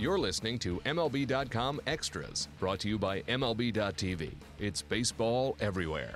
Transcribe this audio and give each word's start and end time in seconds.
You're 0.00 0.18
listening 0.20 0.60
to 0.60 0.78
MLB.com 0.86 1.80
Extras, 1.88 2.46
brought 2.60 2.78
to 2.80 2.88
you 2.88 3.00
by 3.00 3.22
MLB.tv. 3.22 4.30
It's 4.60 4.80
baseball 4.80 5.56
everywhere. 5.60 6.14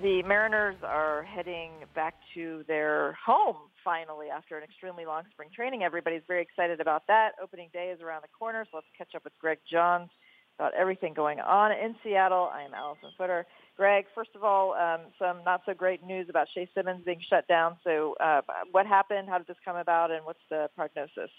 The 0.00 0.22
Mariners 0.22 0.76
are 0.84 1.24
heading 1.24 1.72
back 1.92 2.14
to 2.34 2.62
their 2.68 3.14
home 3.14 3.56
finally 3.82 4.28
after 4.28 4.56
an 4.56 4.62
extremely 4.62 5.06
long 5.06 5.24
spring 5.32 5.48
training. 5.52 5.82
Everybody's 5.82 6.22
very 6.28 6.40
excited 6.40 6.80
about 6.80 7.08
that. 7.08 7.32
Opening 7.42 7.68
day 7.72 7.92
is 7.92 8.00
around 8.00 8.22
the 8.22 8.28
corner, 8.28 8.64
so 8.70 8.76
let's 8.76 8.86
catch 8.96 9.12
up 9.16 9.24
with 9.24 9.32
Greg 9.40 9.58
Johns 9.68 10.08
about 10.56 10.74
everything 10.74 11.12
going 11.12 11.40
on 11.40 11.72
in 11.72 11.96
Seattle. 12.04 12.48
I 12.52 12.62
am 12.62 12.74
Alyson 12.74 13.10
Footer. 13.18 13.44
Greg, 13.76 14.04
first 14.14 14.30
of 14.36 14.44
all, 14.44 14.74
um, 14.74 15.00
some 15.18 15.38
not 15.44 15.62
so 15.66 15.74
great 15.74 16.04
news 16.04 16.28
about 16.30 16.46
Shae 16.56 16.68
Simmons 16.76 17.02
being 17.04 17.20
shut 17.28 17.48
down. 17.48 17.76
So 17.82 18.14
uh, 18.20 18.42
what 18.70 18.86
happened? 18.86 19.28
How 19.28 19.38
did 19.38 19.48
this 19.48 19.56
come 19.64 19.76
about? 19.76 20.12
And 20.12 20.24
what's 20.24 20.38
the 20.48 20.70
prognosis? 20.76 21.30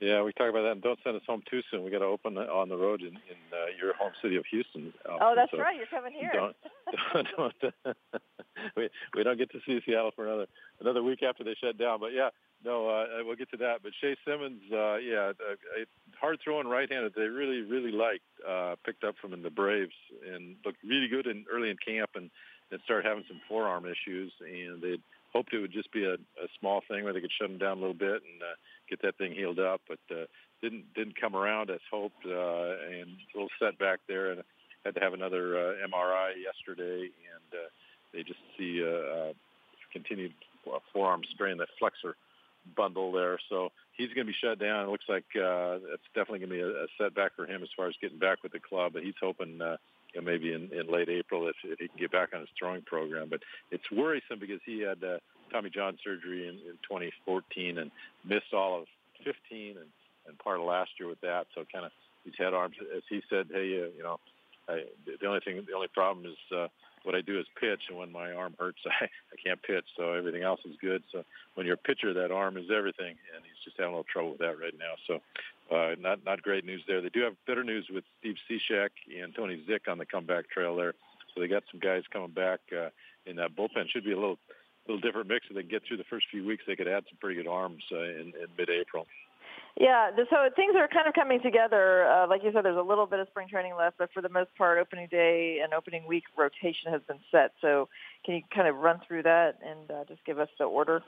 Yeah, 0.00 0.22
we 0.22 0.32
talk 0.32 0.50
about 0.50 0.62
that. 0.62 0.72
And 0.72 0.82
don't 0.82 0.98
send 1.02 1.16
us 1.16 1.22
home 1.26 1.42
too 1.50 1.62
soon. 1.70 1.82
We 1.82 1.90
got 1.90 2.00
to 2.00 2.04
open 2.04 2.36
on 2.36 2.68
the 2.68 2.76
road 2.76 3.00
in, 3.00 3.08
in 3.08 3.40
uh, 3.50 3.72
your 3.80 3.94
home 3.94 4.12
city 4.20 4.36
of 4.36 4.44
Houston. 4.50 4.92
Oh, 5.08 5.32
that's 5.34 5.50
so 5.50 5.58
right. 5.58 5.76
You're 5.76 5.86
coming 5.86 6.12
here. 6.12 6.30
Don't, 6.34 6.56
don't, 7.36 7.54
don't 7.60 7.96
we 8.76 8.90
we 9.16 9.22
don't 9.22 9.38
get 9.38 9.50
to 9.52 9.58
see 9.66 9.80
Seattle 9.86 10.10
for 10.14 10.26
another 10.26 10.46
another 10.80 11.02
week 11.02 11.22
after 11.22 11.44
they 11.44 11.54
shut 11.62 11.78
down. 11.78 12.00
But 12.00 12.12
yeah, 12.12 12.28
no, 12.62 12.88
uh, 12.88 13.24
we'll 13.24 13.36
get 13.36 13.50
to 13.52 13.56
that. 13.58 13.80
But 13.82 13.92
Shae 14.02 14.16
Simmons, 14.26 14.60
uh, 14.70 14.96
yeah, 14.96 15.32
uh, 15.32 15.84
hard 16.20 16.40
throwing 16.44 16.66
right-handed. 16.66 17.14
They 17.16 17.22
really 17.22 17.62
really 17.62 17.92
liked. 17.92 18.24
Uh, 18.46 18.76
picked 18.84 19.02
up 19.02 19.14
from 19.20 19.32
in 19.32 19.42
the 19.42 19.50
Braves 19.50 19.96
and 20.30 20.56
looked 20.64 20.78
really 20.84 21.08
good 21.08 21.26
in 21.26 21.46
early 21.52 21.70
in 21.70 21.76
camp 21.84 22.10
and 22.14 22.30
then 22.70 22.80
started 22.84 23.08
having 23.08 23.24
some 23.28 23.40
forearm 23.48 23.84
issues 23.86 24.32
and 24.40 24.82
they 24.82 24.98
hoped 25.32 25.52
it 25.52 25.58
would 25.58 25.72
just 25.72 25.92
be 25.92 26.04
a, 26.04 26.14
a 26.14 26.48
small 26.58 26.82
thing 26.88 27.04
where 27.04 27.12
they 27.12 27.20
could 27.20 27.32
shut 27.38 27.50
him 27.50 27.58
down 27.58 27.78
a 27.78 27.80
little 27.80 27.94
bit 27.94 28.22
and 28.22 28.40
uh, 28.42 28.56
get 28.88 29.02
that 29.02 29.16
thing 29.18 29.32
healed 29.32 29.58
up, 29.58 29.80
but 29.88 29.98
uh, 30.10 30.24
didn't 30.62 30.92
didn't 30.94 31.20
come 31.20 31.36
around 31.36 31.70
as 31.70 31.80
hoped, 31.90 32.24
uh, 32.24 32.30
and 32.30 33.08
a 33.08 33.32
little 33.34 33.50
setback 33.58 34.00
there, 34.08 34.32
and 34.32 34.42
had 34.84 34.94
to 34.94 35.00
have 35.00 35.14
another 35.14 35.58
uh, 35.58 35.86
MRI 35.88 36.32
yesterday, 36.42 37.10
and 37.10 37.48
uh, 37.52 37.68
they 38.12 38.22
just 38.22 38.38
see 38.56 38.82
uh, 38.82 38.88
uh, 38.88 39.32
continued 39.92 40.32
forearm 40.92 41.22
strain, 41.34 41.58
that 41.58 41.68
flexor 41.78 42.16
bundle 42.76 43.12
there. 43.12 43.38
So 43.48 43.70
he's 43.96 44.08
going 44.08 44.26
to 44.26 44.32
be 44.32 44.36
shut 44.40 44.58
down. 44.58 44.86
It 44.86 44.90
looks 44.90 45.04
like 45.08 45.24
uh, 45.36 45.78
it's 45.92 46.06
definitely 46.14 46.40
going 46.40 46.50
to 46.50 46.56
be 46.56 46.60
a, 46.60 46.84
a 46.84 46.86
setback 46.98 47.36
for 47.36 47.46
him 47.46 47.62
as 47.62 47.68
far 47.76 47.88
as 47.88 47.94
getting 48.00 48.18
back 48.18 48.42
with 48.42 48.52
the 48.52 48.60
club. 48.60 48.92
But 48.94 49.02
he's 49.02 49.14
hoping 49.20 49.60
uh, 49.60 49.76
maybe 50.22 50.52
in, 50.52 50.70
in 50.72 50.90
late 50.90 51.08
April 51.08 51.48
if, 51.48 51.56
if 51.64 51.78
he 51.78 51.88
can 51.88 51.98
get 51.98 52.12
back 52.12 52.30
on 52.34 52.40
his 52.40 52.48
throwing 52.58 52.82
program. 52.82 53.28
But 53.28 53.40
it's 53.70 53.90
worrisome 53.90 54.38
because 54.40 54.60
he 54.64 54.80
had 54.80 55.02
uh, 55.04 55.18
Tommy 55.52 55.70
John 55.70 55.98
surgery 56.02 56.48
in, 56.48 56.54
in 56.54 56.76
2014 56.82 57.78
and 57.78 57.90
missed 58.24 58.52
all 58.52 58.80
of 58.80 58.86
15 59.24 59.76
and, 59.76 59.86
and 60.26 60.38
part 60.38 60.60
of 60.60 60.66
last 60.66 60.90
year 60.98 61.08
with 61.08 61.20
that. 61.20 61.46
So 61.54 61.64
kind 61.72 61.86
of 61.86 61.92
he's 62.24 62.34
had 62.38 62.54
arms, 62.54 62.76
as 62.94 63.02
he 63.08 63.22
said, 63.30 63.46
hey, 63.50 63.82
uh, 63.82 63.90
you 63.96 64.02
know, 64.02 64.18
I, 64.68 64.84
the 65.20 65.26
only 65.26 65.40
thing, 65.40 65.62
the 65.66 65.74
only 65.74 65.88
problem 65.88 66.26
is 66.26 66.36
uh, 66.56 66.66
what 67.04 67.14
I 67.14 67.20
do 67.20 67.38
is 67.38 67.46
pitch, 67.60 67.82
and 67.88 67.96
when 67.96 68.10
my 68.10 68.32
arm 68.32 68.54
hurts, 68.58 68.78
I, 68.86 69.04
I 69.04 69.36
can't 69.42 69.62
pitch. 69.62 69.84
So 69.96 70.12
everything 70.12 70.42
else 70.42 70.60
is 70.64 70.74
good. 70.80 71.02
So 71.12 71.24
when 71.54 71.66
you're 71.66 71.74
a 71.74 71.88
pitcher, 71.88 72.12
that 72.12 72.32
arm 72.32 72.56
is 72.56 72.66
everything, 72.76 73.14
and 73.34 73.44
he's 73.44 73.64
just 73.64 73.76
having 73.78 73.94
a 73.94 73.96
little 73.96 74.12
trouble 74.12 74.30
with 74.30 74.40
that 74.40 74.58
right 74.58 74.74
now. 74.78 74.94
So 75.06 75.20
uh, 75.74 75.94
not 75.98 76.24
not 76.24 76.42
great 76.42 76.64
news 76.64 76.82
there. 76.86 77.00
They 77.00 77.08
do 77.08 77.22
have 77.22 77.34
better 77.46 77.64
news 77.64 77.86
with 77.92 78.04
Steve 78.20 78.36
Cishek 78.50 78.90
and 79.22 79.34
Tony 79.34 79.64
Zych 79.68 79.90
on 79.90 79.98
the 79.98 80.06
comeback 80.06 80.50
trail 80.50 80.76
there. 80.76 80.94
So 81.34 81.40
they 81.40 81.48
got 81.48 81.62
some 81.70 81.80
guys 81.80 82.02
coming 82.12 82.30
back 82.30 82.60
uh, 82.72 82.90
in 83.24 83.36
that 83.36 83.56
bullpen. 83.56 83.88
Should 83.88 84.04
be 84.04 84.12
a 84.12 84.18
little 84.18 84.38
little 84.88 85.00
different 85.00 85.28
mix. 85.28 85.46
If 85.48 85.56
they 85.56 85.62
get 85.62 85.82
through 85.86 85.98
the 85.98 86.04
first 86.04 86.26
few 86.30 86.46
weeks, 86.46 86.64
they 86.66 86.76
could 86.76 86.88
add 86.88 87.04
some 87.08 87.18
pretty 87.20 87.36
good 87.36 87.48
arms 87.48 87.82
uh, 87.92 87.98
in, 87.98 88.32
in 88.40 88.46
mid-April. 88.56 89.06
Yeah, 89.78 90.10
so 90.30 90.36
things 90.56 90.74
are 90.74 90.88
kind 90.88 91.06
of 91.06 91.12
coming 91.12 91.40
together. 91.42 92.06
Uh, 92.06 92.26
like 92.26 92.42
you 92.42 92.50
said, 92.52 92.64
there's 92.64 92.78
a 92.78 92.82
little 92.82 93.04
bit 93.04 93.20
of 93.20 93.28
spring 93.28 93.46
training 93.46 93.74
left, 93.76 93.98
but 93.98 94.10
for 94.12 94.22
the 94.22 94.30
most 94.30 94.48
part, 94.56 94.78
opening 94.78 95.06
day 95.10 95.60
and 95.62 95.74
opening 95.74 96.06
week 96.06 96.24
rotation 96.36 96.90
has 96.90 97.02
been 97.06 97.18
set. 97.30 97.52
So 97.60 97.88
can 98.24 98.36
you 98.36 98.42
kind 98.54 98.68
of 98.68 98.76
run 98.76 99.00
through 99.06 99.24
that 99.24 99.58
and 99.62 99.90
uh, 99.90 100.04
just 100.08 100.24
give 100.24 100.38
us 100.38 100.48
the 100.58 100.64
order? 100.64 101.02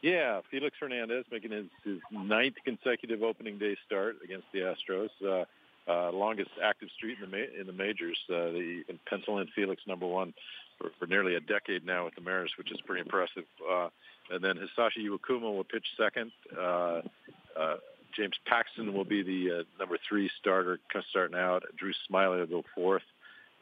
Yeah, 0.00 0.40
Felix 0.50 0.74
Hernandez 0.80 1.26
making 1.30 1.50
his, 1.50 1.66
his 1.84 1.98
ninth 2.10 2.54
consecutive 2.64 3.22
opening 3.22 3.58
day 3.58 3.76
start 3.86 4.16
against 4.24 4.46
the 4.52 4.60
Astros. 4.60 5.10
Uh, 5.22 5.44
uh, 5.90 6.10
longest 6.12 6.50
active 6.62 6.88
streak 6.96 7.18
in 7.22 7.30
the 7.30 7.36
ma- 7.36 7.60
in 7.60 7.66
the 7.66 7.72
majors. 7.72 8.16
Uh, 8.30 8.52
the, 8.52 8.76
you 8.78 8.84
can 8.84 8.98
pencil 9.08 9.38
in 9.38 9.48
Felix 9.54 9.82
number 9.86 10.06
one 10.06 10.32
for, 10.80 10.90
for 10.98 11.06
nearly 11.06 11.34
a 11.34 11.40
decade 11.40 11.84
now 11.84 12.04
with 12.04 12.14
the 12.14 12.20
Mariners, 12.20 12.52
which 12.56 12.72
is 12.72 12.80
pretty 12.86 13.02
impressive. 13.02 13.44
Uh, 13.70 13.88
and 14.30 14.42
then 14.42 14.56
Hisashi 14.56 15.08
Iwakuma 15.08 15.42
will 15.42 15.64
pitch 15.64 15.84
second. 15.98 16.32
Uh, 16.56 17.02
uh, 17.58 17.76
James 18.16 18.34
Paxton 18.46 18.92
will 18.92 19.04
be 19.04 19.22
the 19.22 19.60
uh, 19.60 19.62
number 19.78 19.96
three 20.08 20.30
starter 20.40 20.78
starting 21.10 21.36
out. 21.36 21.64
Drew 21.76 21.92
Smyly 22.10 22.40
will 22.40 22.62
go 22.62 22.64
fourth. 22.74 23.02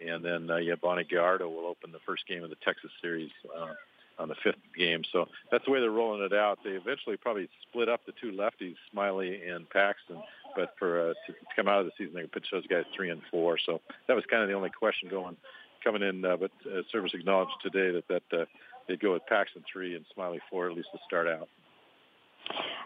And 0.07 0.25
then 0.25 0.51
uh, 0.51 0.57
yeah, 0.57 0.75
Yovani 0.75 1.09
Gallardo 1.09 1.49
will 1.49 1.67
open 1.67 1.93
the 1.93 1.99
first 2.07 2.27
game 2.29 2.45
of 2.45 2.51
the 2.51 2.57
Texas 2.65 2.91
series 3.03 3.31
uh, 3.57 3.75
on 4.19 4.29
the 4.29 4.37
fifth 4.43 4.57
game. 4.77 5.03
So 5.13 5.27
that's 5.51 5.65
the 5.65 5.71
way 5.71 5.81
they're 5.81 5.91
rolling 5.91 6.23
it 6.23 6.33
out. 6.33 6.61
They 6.63 6.71
eventually 6.71 7.17
probably 7.17 7.49
split 7.69 7.89
up 7.89 8.07
the 8.07 8.13
two 8.21 8.33
lefties, 8.33 8.77
Smyly 8.95 9.53
and 9.53 9.69
Paxton. 9.69 10.23
But 10.55 10.75
for 10.79 11.11
uh, 11.11 11.15
to 11.27 11.35
come 11.57 11.69
out 11.69 11.81
of 11.81 11.87
the 11.87 11.93
season, 11.99 12.15
they 12.15 12.21
can 12.21 12.31
pitch 12.31 12.47
those 12.53 12.67
guys 12.67 12.85
three 12.95 13.11
and 13.11 13.23
four. 13.31 13.59
So 13.65 13.81
that 14.07 14.15
was 14.15 14.25
kind 14.31 14.43
of 14.43 14.49
the 14.49 14.55
only 14.55 14.71
question 14.71 15.09
going 15.09 15.37
coming 15.83 16.03
in. 16.03 16.25
Uh, 16.25 16.37
but 16.37 16.51
uh, 16.67 16.83
Servais 16.93 17.15
acknowledged 17.15 17.53
today 17.63 17.91
that 17.93 18.09
that 18.09 18.41
uh, 18.41 18.45
they'd 18.89 19.01
go 19.01 19.13
with 19.13 19.23
Paxton 19.29 19.65
three 19.71 19.95
and 19.95 20.05
Smyly 20.17 20.39
four 20.51 20.71
at 20.71 20.77
least 20.77 20.89
to 20.93 20.99
start 21.07 21.29
out. 21.29 21.49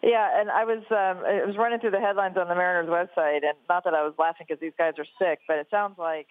Yeah, 0.02 0.40
and 0.40 0.50
I 0.50 0.64
was 0.64 0.82
um, 0.90 1.24
I 1.24 1.44
was 1.46 1.56
running 1.56 1.78
through 1.78 1.92
the 1.92 2.00
headlines 2.00 2.36
on 2.36 2.48
the 2.48 2.54
Mariners 2.54 2.90
website, 2.90 3.44
and 3.44 3.56
not 3.68 3.84
that 3.84 3.94
I 3.94 4.02
was 4.02 4.14
laughing 4.18 4.46
because 4.48 4.60
these 4.60 4.72
guys 4.76 4.94
are 4.98 5.06
sick, 5.18 5.40
but 5.46 5.58
it 5.58 5.68
sounds 5.70 5.98
like 5.98 6.26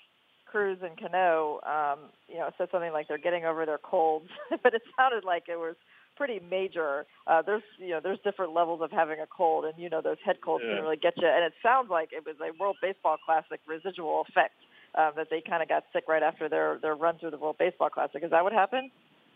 Cruz 0.45 0.79
and 0.81 0.99
Cano, 0.99 1.61
um, 1.63 2.11
you 2.27 2.35
know, 2.35 2.49
said 2.57 2.67
something 2.71 2.91
like 2.91 3.07
they're 3.07 3.17
getting 3.17 3.45
over 3.45 3.65
their 3.65 3.77
colds, 3.77 4.27
but 4.63 4.73
it 4.73 4.81
sounded 4.97 5.23
like 5.23 5.43
it 5.47 5.57
was 5.57 5.75
pretty 6.17 6.41
major. 6.49 7.05
Uh, 7.25 7.41
there's 7.41 7.63
you 7.77 7.89
know 7.89 8.01
there's 8.03 8.19
different 8.23 8.53
levels 8.53 8.81
of 8.81 8.91
having 8.91 9.19
a 9.19 9.27
cold, 9.27 9.63
and 9.63 9.73
you 9.77 9.89
know 9.89 10.01
those 10.01 10.17
head 10.25 10.41
colds 10.43 10.63
yeah. 10.67 10.75
can 10.75 10.83
really 10.83 10.97
get 10.97 11.13
you. 11.15 11.27
And 11.27 11.45
it 11.45 11.53
sounds 11.63 11.89
like 11.89 12.09
it 12.11 12.25
was 12.25 12.35
a 12.41 12.51
World 12.59 12.75
Baseball 12.81 13.17
Classic 13.25 13.61
residual 13.65 14.25
effect 14.27 14.55
uh, 14.95 15.11
that 15.11 15.29
they 15.29 15.41
kind 15.41 15.63
of 15.63 15.69
got 15.69 15.83
sick 15.93 16.05
right 16.07 16.23
after 16.23 16.49
their 16.49 16.77
their 16.81 16.95
run 16.95 17.17
through 17.17 17.31
the 17.31 17.37
World 17.37 17.57
Baseball 17.57 17.89
Classic. 17.89 18.23
Is 18.23 18.31
that 18.31 18.43
what 18.43 18.53
happened? 18.53 18.91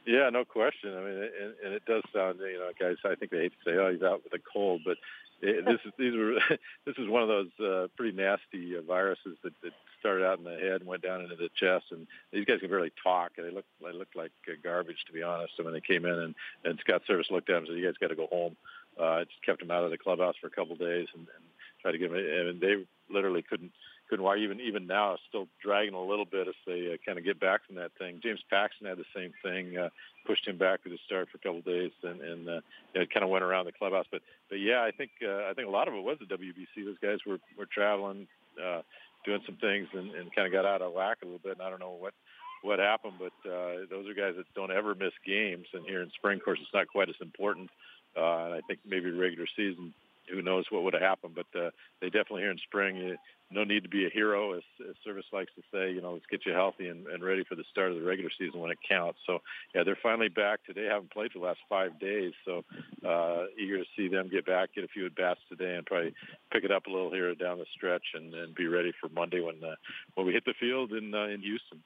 Yeah, 0.05 0.29
no 0.29 0.45
question. 0.45 0.95
I 0.95 0.99
mean, 0.99 1.17
and, 1.17 1.53
and 1.65 1.73
it 1.73 1.83
does 1.85 2.03
sound, 2.13 2.39
you 2.39 2.59
know, 2.59 2.69
guys. 2.79 2.97
I 3.03 3.15
think 3.15 3.31
they 3.31 3.39
hate 3.39 3.53
to 3.63 3.71
say, 3.71 3.77
"Oh, 3.77 3.91
he's 3.91 4.03
out 4.03 4.23
with 4.23 4.33
a 4.33 4.43
cold," 4.53 4.81
but 4.85 4.97
it, 5.41 5.65
this 5.65 5.79
is 5.85 5.91
these 5.97 6.13
were 6.15 6.33
this 6.85 6.95
is 6.97 7.09
one 7.09 7.23
of 7.23 7.27
those 7.27 7.51
uh, 7.59 7.87
pretty 7.97 8.15
nasty 8.15 8.77
uh, 8.77 8.81
viruses 8.81 9.37
that, 9.43 9.53
that 9.63 9.73
started 9.99 10.25
out 10.25 10.37
in 10.37 10.43
the 10.43 10.51
head 10.51 10.81
and 10.81 10.85
went 10.85 11.01
down 11.01 11.21
into 11.21 11.35
the 11.35 11.49
chest. 11.55 11.85
And 11.91 12.07
these 12.31 12.45
guys 12.45 12.59
can 12.59 12.69
barely 12.69 12.91
talk. 13.03 13.31
And 13.37 13.47
they 13.47 13.51
look 13.51 13.65
they 13.83 13.93
looked 13.93 14.15
like 14.15 14.31
uh, 14.47 14.53
garbage, 14.63 15.03
to 15.07 15.13
be 15.13 15.23
honest. 15.23 15.53
And 15.57 15.65
when 15.65 15.73
they 15.73 15.81
came 15.81 16.05
in, 16.05 16.19
and 16.19 16.35
and 16.63 16.79
Scott 16.79 17.01
Servais 17.09 17.31
looked 17.31 17.49
at 17.49 17.53
them 17.53 17.63
and 17.63 17.67
said, 17.69 17.77
"You 17.77 17.85
guys 17.85 17.97
got 17.99 18.09
to 18.09 18.15
go 18.15 18.27
home." 18.27 18.55
Uh, 18.99 19.21
it 19.21 19.29
just 19.29 19.45
kept 19.45 19.59
them 19.59 19.71
out 19.71 19.83
of 19.83 19.91
the 19.91 19.97
clubhouse 19.97 20.35
for 20.39 20.47
a 20.47 20.51
couple 20.51 20.71
of 20.71 20.79
days 20.79 21.07
and, 21.13 21.27
and 21.35 21.43
tried 21.81 21.91
to 21.91 21.97
get 21.97 22.11
them. 22.11 22.19
And 22.19 22.61
they 22.61 22.85
literally 23.09 23.41
couldn't 23.41 23.73
couldn't 24.09 24.23
walk. 24.23 24.37
Even 24.37 24.59
even 24.59 24.87
now, 24.87 25.17
still 25.27 25.47
dragging 25.61 25.93
a 25.93 26.03
little 26.03 26.25
bit 26.25 26.47
as 26.47 26.55
they 26.65 26.93
uh, 26.93 26.97
kind 27.05 27.17
of 27.17 27.25
get 27.25 27.39
back 27.39 27.65
from 27.65 27.75
that 27.75 27.91
thing. 27.97 28.19
James 28.21 28.41
Paxton 28.49 28.87
had 28.87 28.97
the 28.97 29.05
same 29.15 29.33
thing, 29.43 29.77
uh, 29.77 29.89
pushed 30.25 30.47
him 30.47 30.57
back 30.57 30.81
with 30.83 30.93
the 30.93 30.99
start 31.05 31.29
for 31.29 31.37
a 31.37 31.41
couple 31.41 31.59
of 31.59 31.65
days, 31.65 31.91
and 32.03 32.21
and 32.21 32.49
uh, 32.49 32.61
it 32.93 33.13
kind 33.13 33.23
of 33.23 33.29
went 33.29 33.43
around 33.43 33.65
the 33.65 33.71
clubhouse. 33.71 34.05
But 34.11 34.21
but 34.49 34.59
yeah, 34.59 34.81
I 34.83 34.91
think 34.91 35.11
uh, 35.23 35.49
I 35.49 35.53
think 35.55 35.67
a 35.67 35.71
lot 35.71 35.87
of 35.87 35.93
it 35.93 36.03
was 36.03 36.17
the 36.19 36.25
WBC. 36.25 36.85
Those 36.85 36.99
guys 37.01 37.19
were 37.25 37.39
were 37.57 37.67
traveling, 37.67 38.27
uh, 38.61 38.81
doing 39.25 39.41
some 39.45 39.57
things, 39.57 39.87
and, 39.93 40.11
and 40.11 40.33
kind 40.33 40.47
of 40.47 40.53
got 40.53 40.65
out 40.65 40.81
of 40.81 40.93
whack 40.93 41.17
a 41.21 41.25
little 41.25 41.41
bit. 41.43 41.53
And 41.53 41.61
I 41.61 41.69
don't 41.69 41.79
know 41.79 41.97
what 41.99 42.13
what 42.61 42.79
happened, 42.79 43.13
but 43.19 43.49
uh, 43.49 43.85
those 43.89 44.07
are 44.07 44.13
guys 44.13 44.33
that 44.37 44.45
don't 44.55 44.71
ever 44.71 44.95
miss 44.95 45.13
games. 45.25 45.67
And 45.73 45.85
here 45.85 46.01
in 46.01 46.09
spring, 46.11 46.39
course, 46.39 46.59
it's 46.61 46.73
not 46.73 46.87
quite 46.87 47.09
as 47.09 47.15
important. 47.21 47.69
Uh, 48.17 48.45
and 48.45 48.53
I 48.55 48.61
think 48.67 48.79
maybe 48.85 49.11
regular 49.11 49.45
season 49.55 49.93
who 50.31 50.41
knows 50.41 50.65
what 50.69 50.83
would 50.83 50.93
have 50.93 51.01
happened. 51.01 51.35
But 51.35 51.59
uh, 51.59 51.69
they 52.01 52.07
definitely 52.07 52.41
here 52.41 52.51
in 52.51 52.57
spring, 52.57 52.97
you, 52.97 53.17
no 53.51 53.63
need 53.63 53.83
to 53.83 53.89
be 53.89 54.05
a 54.05 54.09
hero, 54.09 54.53
as, 54.53 54.63
as 54.81 54.95
Servais 55.05 55.31
likes 55.31 55.51
to 55.55 55.61
say. 55.71 55.91
You 55.91 56.01
know, 56.01 56.13
let's 56.13 56.25
get 56.29 56.45
you 56.45 56.53
healthy 56.53 56.87
and, 56.87 57.05
and 57.07 57.23
ready 57.23 57.43
for 57.43 57.55
the 57.55 57.63
start 57.69 57.91
of 57.91 57.97
the 57.97 58.03
regular 58.03 58.31
season 58.37 58.59
when 58.59 58.71
it 58.71 58.79
counts. 58.87 59.19
So, 59.27 59.39
yeah, 59.73 59.83
they're 59.83 59.97
finally 60.01 60.29
back 60.29 60.65
today. 60.65 60.87
Haven't 60.89 61.11
played 61.11 61.31
for 61.31 61.39
the 61.39 61.45
last 61.45 61.59
five 61.69 61.99
days, 61.99 62.33
so 62.43 62.63
uh, 63.07 63.45
eager 63.57 63.77
to 63.77 63.85
see 63.95 64.07
them 64.07 64.29
get 64.29 64.45
back, 64.45 64.73
get 64.73 64.83
a 64.83 64.87
few 64.87 65.05
at 65.05 65.15
bats 65.15 65.39
today, 65.47 65.75
and 65.75 65.85
probably 65.85 66.13
pick 66.51 66.63
it 66.63 66.71
up 66.71 66.87
a 66.87 66.89
little 66.89 67.11
here 67.11 67.35
down 67.35 67.59
the 67.59 67.65
stretch, 67.75 68.05
and, 68.15 68.33
and 68.33 68.55
be 68.55 68.67
ready 68.67 68.91
for 68.99 69.09
Monday 69.09 69.41
when 69.41 69.63
uh, 69.63 69.75
when 70.15 70.25
we 70.25 70.33
hit 70.33 70.45
the 70.45 70.55
field 70.59 70.91
in 70.91 71.13
uh, 71.13 71.27
in 71.27 71.41
Houston. 71.41 71.81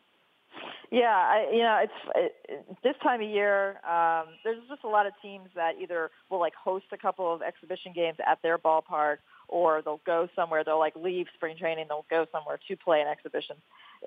Yeah, 0.92 1.06
I, 1.08 1.48
you 1.52 1.62
know, 1.62 1.80
it's 1.84 2.34
it, 2.50 2.66
this 2.84 2.96
time 3.04 3.22
of 3.22 3.30
year. 3.30 3.80
Um, 3.88 4.26
there's 4.44 4.58
just 4.68 4.84
a 4.84 4.88
lot 4.88 5.06
of 5.06 5.14
teams 5.22 5.50
that 5.56 5.74
either 5.82 6.10
will 6.30 6.40
like 6.40 6.56
host 6.56 6.86
a 6.92 6.98
couple 6.98 7.32
of 7.32 7.42
exhibition 7.42 7.94
games 7.94 8.18
at 8.26 8.40
their 8.42 8.58
ballpark, 8.58 9.18
or 9.48 9.82
they'll 9.84 10.02
go 10.06 10.28
somewhere. 10.36 10.64
They'll 10.64 10.80
like 10.80 10.96
leave 10.96 11.28
spring 11.36 11.58
training. 11.58 11.86
They'll 11.90 12.06
go 12.10 12.26
somewhere 12.32 12.60
to 12.68 12.78
play 12.78 13.02
an 13.02 13.08
exhibition 13.08 13.58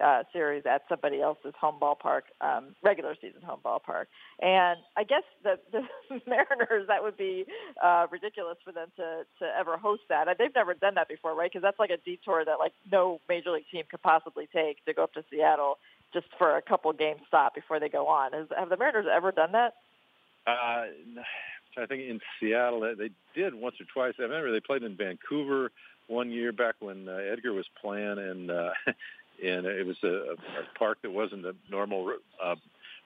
uh, 0.03 0.23
series 0.33 0.65
at 0.67 0.83
somebody 0.89 1.21
else's 1.21 1.55
home 1.61 1.77
ballpark, 1.81 2.23
um, 2.41 2.75
regular 2.83 3.15
season 3.21 3.43
home 3.43 3.61
ballpark. 3.65 4.07
And 4.41 4.79
I 4.97 5.05
guess 5.05 5.23
the, 5.45 5.59
the 5.71 5.83
Mariners, 6.27 6.89
that 6.89 7.03
would 7.03 7.17
be 7.17 7.45
uh, 7.83 8.07
ridiculous 8.11 8.57
for 8.65 8.73
them 8.73 8.89
to 8.97 9.23
to 9.39 9.45
ever 9.59 9.77
host 9.77 10.03
that. 10.09 10.27
They've 10.39 10.55
never 10.55 10.75
done 10.75 10.95
that 10.95 11.09
before, 11.09 11.35
right? 11.35 11.51
Because 11.51 11.63
that's 11.63 11.79
like 11.79 11.91
a 11.91 11.99
detour 11.99 12.45
that 12.45 12.59
like 12.59 12.73
no 12.91 13.21
major 13.29 13.53
league 13.53 13.65
team 13.71 13.85
could 13.91 14.03
possibly 14.03 14.49
take 14.53 14.85
to 14.87 14.95
go 14.95 15.05
up 15.05 15.13
to 15.15 15.25
Seattle 15.31 15.79
just 16.13 16.27
for 16.39 16.57
a 16.57 16.63
couple 16.63 16.93
game 16.93 17.17
stop 17.27 17.55
before 17.55 17.81
they 17.81 17.89
go 17.89 18.07
on. 18.09 18.33
Has, 18.33 18.47
have 18.57 18.69
the 18.69 18.77
Mariners 18.77 19.07
ever 19.13 19.33
done 19.33 19.53
that? 19.53 19.75
Uh, 20.47 20.85
I 21.79 21.87
think 21.87 22.03
in 22.09 22.21
Seattle 22.39 22.81
they 22.81 23.11
did 23.35 23.55
once 23.55 23.77
or 23.81 23.87
twice. 23.93 24.15
I 24.19 24.23
remember 24.23 24.53
they 24.53 24.61
played 24.61 24.83
in 24.83 24.97
Vancouver 24.97 25.71
one 26.09 26.31
year 26.31 26.53
back 26.53 26.75
when 26.81 27.09
uh, 27.09 27.13
Edgar 27.13 27.53
was 27.53 27.67
playing, 27.81 28.19
and 28.19 28.51
uh, 28.51 28.71
and 29.43 29.67
it 29.67 29.87
was 29.87 29.97
a, 30.03 30.35
a 30.35 30.79
park 30.79 30.99
that 31.03 31.11
wasn't 31.11 31.47
a 31.47 31.55
normal 31.71 32.13
uh, 32.43 32.57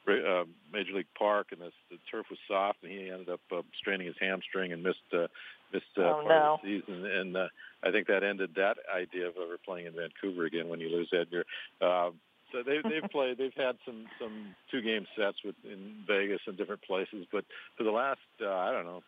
uh, 0.09 0.45
major 0.73 0.93
league 0.93 1.07
park, 1.19 1.49
and 1.53 1.61
the, 1.61 1.71
the 1.91 1.99
turf 2.11 2.27
was 2.31 2.39
soft, 2.49 2.79
and 2.83 2.93
he 2.93 3.11
ended 3.11 3.29
up 3.29 3.41
uh, 3.53 3.63
straining 3.79 4.07
his 4.07 4.17
hamstring 4.21 4.73
and 4.73 4.83
missed 4.83 4.99
uh, 5.13 5.27
missed 5.73 5.85
uh, 5.99 6.03
oh, 6.03 6.23
part 6.23 6.29
no. 6.29 6.55
of 6.55 6.61
the 6.63 6.81
season. 6.81 7.07
And 7.07 7.37
uh, 7.37 7.49
I 7.83 7.91
think 7.91 8.07
that 8.09 8.23
ended 8.23 8.51
that 8.57 8.77
idea 8.95 9.29
of 9.29 9.35
ever 9.37 9.59
playing 9.65 9.87
in 9.87 9.95
Vancouver 9.95 10.45
again 10.45 10.69
when 10.69 10.81
you 10.81 10.89
lose 10.89 11.11
Edgar. 11.13 11.45
Uh, 11.81 12.11
so 12.57 12.63
they, 12.63 12.79
they've 12.89 13.11
played. 13.11 13.37
They've 13.39 13.53
had 13.55 13.77
some 13.85 14.07
some 14.19 14.55
two 14.71 14.81
game 14.81 15.07
sets 15.17 15.37
with 15.45 15.57
in 15.65 16.05
Vegas 16.07 16.41
and 16.47 16.57
different 16.57 16.83
places, 16.83 17.27
but 17.31 17.45
for 17.77 17.85
the 17.85 17.91
last 17.91 18.21
uh, 18.41 18.49
I 18.49 18.73
don't 18.73 18.85
know 18.85 19.03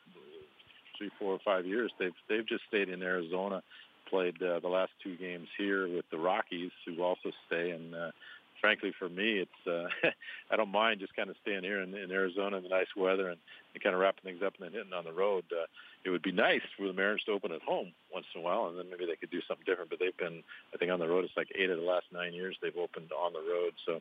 three, 0.98 1.10
four, 1.18 1.32
or 1.32 1.38
five 1.44 1.64
years, 1.64 1.92
they've 1.98 2.12
they've 2.28 2.46
just 2.46 2.64
stayed 2.68 2.88
in 2.88 3.02
Arizona. 3.02 3.62
Played 4.10 4.42
uh, 4.42 4.60
the 4.60 4.68
last 4.68 4.92
two 5.02 5.16
games 5.16 5.48
here 5.56 5.86
with 5.88 6.04
the 6.10 6.18
Rockies, 6.18 6.70
who 6.84 7.02
also 7.02 7.30
stay. 7.46 7.70
And 7.70 7.94
uh, 7.94 8.10
frankly, 8.60 8.92
for 8.98 9.08
me, 9.08 9.44
it's 9.44 9.66
uh, 9.66 9.88
I 10.50 10.56
don't 10.56 10.70
mind 10.70 11.00
just 11.00 11.16
kind 11.16 11.30
of 11.30 11.36
staying 11.42 11.64
here 11.64 11.80
in, 11.80 11.94
in 11.94 12.10
Arizona 12.10 12.56
in 12.56 12.62
the 12.62 12.68
nice 12.68 12.92
weather 12.96 13.28
and, 13.28 13.40
and 13.74 13.82
kind 13.82 13.94
of 13.94 14.00
wrapping 14.00 14.24
things 14.24 14.42
up 14.44 14.54
and 14.58 14.66
then 14.66 14.72
hitting 14.72 14.92
on 14.92 15.04
the 15.04 15.12
road. 15.12 15.44
Uh, 15.52 15.66
it 16.04 16.10
would 16.10 16.22
be 16.22 16.32
nice 16.32 16.62
for 16.76 16.86
the 16.86 16.92
Mariners 16.92 17.22
to 17.26 17.32
open 17.32 17.52
at 17.52 17.62
home 17.62 17.92
once 18.12 18.26
in 18.34 18.40
a 18.40 18.44
while, 18.44 18.68
and 18.68 18.78
then 18.78 18.86
maybe 18.90 19.06
they 19.06 19.16
could 19.16 19.30
do 19.30 19.42
something 19.46 19.66
different. 19.66 19.90
But 19.90 19.98
they've 19.98 20.16
been, 20.16 20.42
I 20.74 20.78
think, 20.78 20.90
on 20.90 21.00
the 21.00 21.08
road. 21.08 21.24
It's 21.24 21.36
like 21.36 21.48
eight 21.58 21.70
of 21.70 21.78
the 21.78 21.84
last 21.84 22.06
nine 22.12 22.32
years 22.32 22.56
they've 22.62 22.76
opened 22.76 23.10
on 23.12 23.32
the 23.32 23.44
road. 23.44 23.74
So 23.86 24.00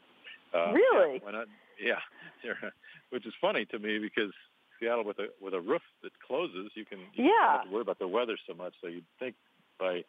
uh, 0.53 0.73
really, 0.73 1.15
yeah, 1.15 1.19
why 1.23 1.31
not? 1.31 1.47
Yeah, 1.81 2.01
which 3.09 3.25
is 3.25 3.33
funny 3.41 3.65
to 3.65 3.79
me 3.79 3.99
because 3.99 4.31
Seattle 4.79 5.03
with 5.03 5.19
a 5.19 5.27
with 5.41 5.53
a 5.53 5.61
roof 5.61 5.81
that 6.03 6.11
closes, 6.25 6.71
you 6.75 6.85
can 6.85 6.99
you 7.13 7.25
yeah. 7.25 7.31
don't 7.41 7.57
have 7.57 7.65
to 7.65 7.71
worry 7.71 7.81
about 7.81 7.99
the 7.99 8.07
weather 8.07 8.37
so 8.47 8.53
much. 8.53 8.73
So 8.81 8.87
you'd 8.87 9.05
think 9.19 9.35
by 9.79 10.03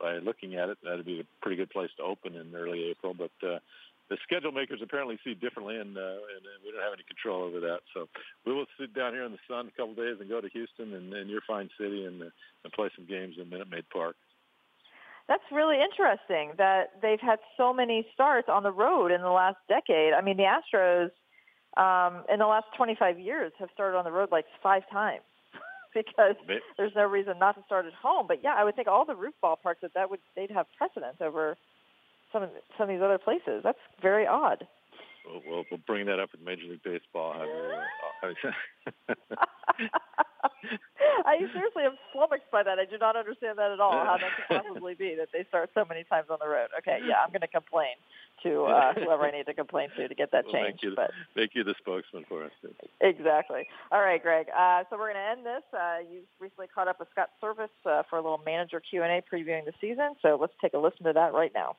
by 0.00 0.18
looking 0.18 0.56
at 0.56 0.68
it, 0.68 0.78
that'd 0.82 1.06
be 1.06 1.20
a 1.20 1.26
pretty 1.42 1.56
good 1.56 1.70
place 1.70 1.90
to 1.96 2.02
open 2.02 2.34
in 2.34 2.54
early 2.54 2.90
April. 2.90 3.14
But 3.14 3.32
uh, 3.46 3.58
the 4.10 4.18
schedule 4.22 4.52
makers 4.52 4.80
apparently 4.82 5.18
see 5.24 5.34
differently, 5.34 5.76
and, 5.76 5.96
uh, 5.96 6.00
and 6.00 6.44
we 6.64 6.72
don't 6.72 6.82
have 6.82 6.92
any 6.92 7.04
control 7.04 7.44
over 7.44 7.60
that. 7.60 7.80
So 7.94 8.08
we 8.44 8.52
will 8.52 8.66
sit 8.78 8.94
down 8.94 9.12
here 9.12 9.24
in 9.24 9.32
the 9.32 9.44
sun 9.48 9.68
a 9.68 9.70
couple 9.70 9.92
of 9.92 9.96
days 9.96 10.16
and 10.20 10.28
go 10.28 10.40
to 10.40 10.48
Houston 10.48 10.92
and, 10.92 11.12
and 11.12 11.30
your 11.30 11.40
fine 11.46 11.70
city 11.78 12.04
and, 12.04 12.22
uh, 12.22 12.26
and 12.64 12.72
play 12.72 12.90
some 12.96 13.06
games 13.06 13.36
in 13.40 13.48
Minute 13.48 13.70
Maid 13.70 13.84
Park. 13.92 14.16
That's 15.26 15.44
really 15.50 15.80
interesting 15.80 16.52
that 16.58 17.00
they've 17.00 17.20
had 17.20 17.38
so 17.56 17.72
many 17.72 18.06
starts 18.12 18.48
on 18.50 18.62
the 18.62 18.72
road 18.72 19.10
in 19.10 19.22
the 19.22 19.30
last 19.30 19.56
decade. 19.68 20.12
I 20.12 20.20
mean, 20.20 20.36
the 20.36 20.44
Astros 20.44 21.10
um, 21.80 22.24
in 22.30 22.38
the 22.38 22.46
last 22.46 22.66
25 22.76 23.18
years 23.18 23.52
have 23.58 23.70
started 23.72 23.96
on 23.96 24.04
the 24.04 24.12
road 24.12 24.28
like 24.30 24.44
five 24.62 24.82
times 24.92 25.22
because 26.06 26.36
there's 26.76 26.92
no 26.94 27.04
reason 27.04 27.38
not 27.38 27.56
to 27.56 27.62
start 27.66 27.86
at 27.86 27.92
home. 27.94 28.26
But 28.26 28.42
yeah, 28.42 28.54
I 28.56 28.64
would 28.64 28.76
think 28.76 28.88
all 28.88 29.04
the 29.04 29.14
roof 29.14 29.34
ballparks 29.42 29.80
that 29.82 29.94
that 29.94 30.10
would 30.10 30.20
they'd 30.36 30.50
have 30.50 30.66
precedence 30.76 31.16
over 31.20 31.56
some 32.32 32.42
of 32.42 32.50
some 32.76 32.88
of 32.90 32.96
these 32.96 33.02
other 33.02 33.18
places. 33.18 33.62
That's 33.62 33.78
very 34.02 34.26
odd. 34.26 34.66
We'll, 35.24 35.42
we'll, 35.46 35.64
we'll 35.70 35.80
bring 35.86 36.06
that 36.06 36.20
up 36.20 36.32
with 36.32 36.42
Major 36.42 36.64
League 36.68 36.82
Baseball. 36.82 37.46
Uh, 39.06 40.24
I 41.26 41.38
seriously 41.52 41.84
am 41.84 41.96
flummoxed 42.12 42.50
by 42.50 42.62
that. 42.62 42.78
I 42.78 42.84
do 42.84 42.98
not 42.98 43.16
understand 43.16 43.58
that 43.58 43.70
at 43.70 43.80
all. 43.80 43.92
How 43.92 44.16
that 44.18 44.30
could 44.36 44.62
possibly 44.62 44.94
be 44.94 45.14
that 45.16 45.28
they 45.32 45.44
start 45.48 45.70
so 45.74 45.84
many 45.84 46.04
times 46.04 46.28
on 46.30 46.38
the 46.40 46.48
road. 46.48 46.68
Okay, 46.78 46.98
yeah, 47.06 47.22
I'm 47.24 47.30
going 47.30 47.42
to 47.42 47.48
complain 47.48 47.96
to 48.42 48.64
uh, 48.64 48.92
whoever 48.94 49.24
I 49.24 49.30
need 49.30 49.46
to 49.46 49.54
complain 49.54 49.88
to 49.96 50.08
to 50.08 50.14
get 50.14 50.32
that 50.32 50.44
we'll 50.50 50.52
changed. 50.52 50.82
Make 50.82 50.82
you, 50.82 50.96
but 50.96 51.10
make 51.34 51.54
you 51.54 51.64
the 51.64 51.74
spokesman 51.78 52.24
for 52.28 52.44
us. 52.44 52.52
Exactly. 53.00 53.66
All 53.90 54.00
right, 54.00 54.22
Greg. 54.22 54.46
Uh, 54.56 54.84
so 54.90 54.96
we're 54.98 55.12
going 55.12 55.22
to 55.22 55.30
end 55.30 55.46
this. 55.46 55.62
Uh, 55.72 55.98
you 56.10 56.20
recently 56.40 56.66
caught 56.72 56.88
up 56.88 56.98
with 56.98 57.08
Scott 57.12 57.30
Servais 57.42 57.68
uh, 57.86 58.02
for 58.08 58.16
a 58.18 58.22
little 58.22 58.40
manager 58.44 58.80
Q 58.80 59.02
and 59.02 59.12
A 59.12 59.22
previewing 59.22 59.64
the 59.64 59.72
season. 59.80 60.14
So 60.22 60.36
let's 60.40 60.54
take 60.60 60.74
a 60.74 60.78
listen 60.78 61.04
to 61.04 61.12
that 61.12 61.32
right 61.32 61.52
now. 61.54 61.76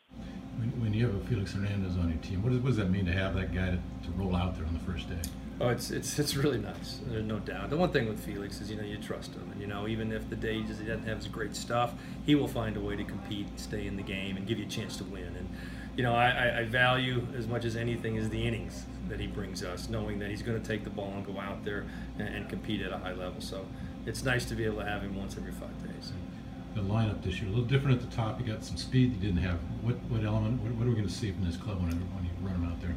When, 0.57 0.71
when 0.81 0.93
you 0.93 1.07
have 1.07 1.15
a 1.15 1.25
Felix 1.27 1.53
Hernandez 1.53 1.97
on 1.97 2.09
your 2.09 2.19
team, 2.19 2.41
what, 2.41 2.53
is, 2.53 2.59
what 2.59 2.69
does 2.69 2.77
that 2.77 2.89
mean 2.89 3.05
to 3.05 3.13
have 3.13 3.35
that 3.35 3.53
guy 3.53 3.71
to, 3.71 3.77
to 3.77 4.11
roll 4.15 4.35
out 4.35 4.55
there 4.55 4.65
on 4.65 4.73
the 4.73 4.91
first 4.91 5.09
day? 5.09 5.29
Oh, 5.59 5.69
it's 5.69 5.89
it's 5.89 6.19
it's 6.19 6.35
really 6.35 6.57
nice. 6.57 6.99
There's 7.07 7.23
no 7.23 7.39
doubt. 7.39 7.69
The 7.69 7.77
one 7.77 7.89
thing 7.89 8.09
with 8.09 8.19
Felix 8.19 8.59
is 8.59 8.69
you 8.69 8.75
know 8.75 8.83
you 8.83 8.97
trust 8.97 9.33
him, 9.33 9.49
and 9.53 9.61
you 9.61 9.67
know 9.67 9.87
even 9.87 10.11
if 10.11 10.29
the 10.29 10.35
day 10.35 10.55
he 10.55 10.63
doesn't 10.63 11.05
have 11.05 11.17
his 11.17 11.27
great 11.27 11.55
stuff, 11.55 11.93
he 12.25 12.35
will 12.35 12.47
find 12.47 12.75
a 12.75 12.81
way 12.81 12.97
to 12.97 13.05
compete, 13.05 13.47
stay 13.57 13.87
in 13.87 13.95
the 13.95 14.03
game, 14.03 14.35
and 14.35 14.45
give 14.45 14.59
you 14.59 14.65
a 14.65 14.69
chance 14.69 14.97
to 14.97 15.05
win. 15.05 15.33
And 15.37 15.49
you 15.95 16.03
know 16.03 16.13
I, 16.13 16.59
I 16.59 16.65
value 16.65 17.25
as 17.37 17.47
much 17.47 17.63
as 17.63 17.77
anything 17.77 18.17
is 18.17 18.29
the 18.29 18.45
innings 18.45 18.85
that 19.07 19.21
he 19.21 19.27
brings 19.27 19.63
us, 19.63 19.87
knowing 19.87 20.19
that 20.19 20.29
he's 20.29 20.41
going 20.41 20.61
to 20.61 20.67
take 20.67 20.83
the 20.83 20.89
ball 20.89 21.13
and 21.15 21.25
go 21.25 21.39
out 21.39 21.63
there 21.63 21.85
and, 22.19 22.27
and 22.27 22.49
compete 22.49 22.81
at 22.81 22.91
a 22.91 22.97
high 22.97 23.13
level. 23.13 23.39
So 23.39 23.65
it's 24.05 24.25
nice 24.25 24.43
to 24.45 24.55
be 24.55 24.65
able 24.65 24.79
to 24.79 24.85
have 24.85 25.03
him 25.03 25.15
once 25.15 25.37
every 25.37 25.53
five 25.53 25.81
days. 25.87 26.11
The 26.73 26.81
lineup 26.81 27.23
this 27.23 27.39
year 27.39 27.47
a 27.47 27.53
little 27.53 27.63
different 27.63 28.03
at 28.03 28.09
the 28.09 28.13
top. 28.13 28.41
You 28.41 28.45
got 28.45 28.65
some 28.65 28.75
speed 28.75 29.13
you 29.13 29.19
didn't 29.19 29.43
have. 29.43 29.59
What 29.83 29.95
what 30.09 30.25
element? 30.25 30.61
What, 30.61 30.73
what 30.73 30.85
are 30.85 30.89
we 30.89 30.95
going 30.95 31.07
to 31.07 31.13
see 31.13 31.31
from 31.31 31.45
this 31.45 31.55
club 31.55 31.79
when, 31.79 31.91
when 31.91 32.25
you 32.25 32.31
run 32.41 32.55
him 32.55 32.65
out 32.65 32.81
there? 32.81 32.93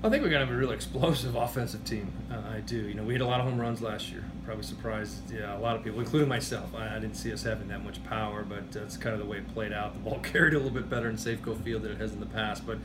I 0.00 0.08
think 0.10 0.22
we're 0.22 0.30
going 0.30 0.40
to 0.40 0.46
have 0.46 0.54
a 0.54 0.56
real 0.56 0.70
explosive 0.70 1.34
offensive 1.34 1.84
team. 1.84 2.12
Uh, 2.30 2.40
I 2.54 2.60
do. 2.60 2.76
You 2.76 2.94
know, 2.94 3.02
we 3.02 3.14
had 3.14 3.20
a 3.20 3.26
lot 3.26 3.40
of 3.40 3.46
home 3.46 3.60
runs 3.60 3.82
last 3.82 4.12
year. 4.12 4.24
Probably 4.44 4.62
surprised, 4.62 5.30
yeah, 5.32 5.56
a 5.56 5.60
lot 5.60 5.74
of 5.74 5.82
people, 5.82 5.98
including 5.98 6.28
myself. 6.28 6.72
I, 6.74 6.96
I 6.96 6.98
didn't 7.00 7.16
see 7.16 7.32
us 7.32 7.42
having 7.42 7.66
that 7.68 7.84
much 7.84 8.02
power, 8.04 8.44
but 8.44 8.70
that's 8.70 8.96
kind 8.96 9.12
of 9.12 9.18
the 9.18 9.26
way 9.26 9.38
it 9.38 9.52
played 9.52 9.72
out. 9.72 9.94
The 9.94 9.98
ball 9.98 10.18
carried 10.22 10.54
a 10.54 10.58
little 10.58 10.72
bit 10.72 10.88
better 10.88 11.10
in 11.10 11.16
Safeco 11.16 11.60
Field 11.62 11.82
than 11.82 11.92
it 11.92 11.98
has 11.98 12.12
in 12.12 12.20
the 12.20 12.26
past. 12.26 12.64
But 12.64 12.78